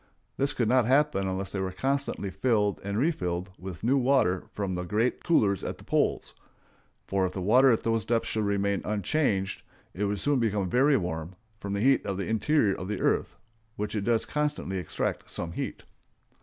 This 0.35 0.53
could 0.53 0.67
not 0.67 0.87
happen 0.87 1.27
unless 1.27 1.51
they 1.51 1.59
were 1.59 1.71
constantly 1.71 2.31
filled 2.31 2.81
and 2.83 2.97
refilled 2.97 3.51
with 3.59 3.83
new 3.83 3.97
water 3.97 4.49
from 4.51 4.73
the 4.73 4.81
great 4.83 5.23
coolers 5.23 5.63
at 5.63 5.77
the 5.77 5.83
poles; 5.83 6.33
for 7.05 7.23
if 7.27 7.33
the 7.33 7.41
water 7.43 7.69
at 7.71 7.83
those 7.83 8.03
depths 8.03 8.27
should 8.27 8.45
remain 8.45 8.81
unchanged, 8.83 9.61
it 9.93 10.05
would 10.05 10.19
soon 10.19 10.39
become 10.39 10.71
very 10.71 10.97
warm 10.97 11.33
from 11.59 11.73
the 11.73 11.81
heat 11.81 12.03
of 12.03 12.17
the 12.17 12.25
interior 12.25 12.73
of 12.73 12.87
the 12.87 12.99
earth, 12.99 13.35
whence 13.75 13.93
it 13.93 14.01
does 14.03 14.25
constantly 14.25 14.79
extract 14.79 15.29
some 15.29 15.51
heat. 15.51 15.83